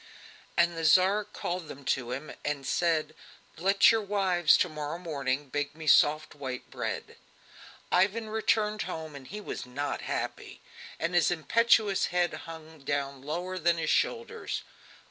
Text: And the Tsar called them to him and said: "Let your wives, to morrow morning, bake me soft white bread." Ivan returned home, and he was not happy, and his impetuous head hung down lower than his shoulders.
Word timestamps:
And 0.57 0.75
the 0.75 0.83
Tsar 0.83 1.23
called 1.25 1.67
them 1.67 1.85
to 1.85 2.09
him 2.09 2.33
and 2.43 2.65
said: 2.65 3.13
"Let 3.57 3.91
your 3.91 4.01
wives, 4.01 4.57
to 4.57 4.67
morrow 4.67 4.97
morning, 4.97 5.49
bake 5.49 5.75
me 5.75 5.85
soft 5.85 6.33
white 6.33 6.71
bread." 6.71 7.17
Ivan 7.91 8.27
returned 8.31 8.81
home, 8.81 9.15
and 9.15 9.27
he 9.27 9.39
was 9.39 9.67
not 9.67 10.01
happy, 10.01 10.59
and 10.99 11.13
his 11.13 11.29
impetuous 11.29 12.07
head 12.07 12.33
hung 12.33 12.79
down 12.79 13.21
lower 13.21 13.59
than 13.59 13.77
his 13.77 13.91
shoulders. 13.91 14.63